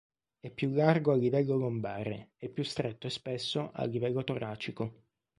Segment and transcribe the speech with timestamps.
[0.39, 4.95] È più largo a livello lombare e più stretto e spesso a livello toracico.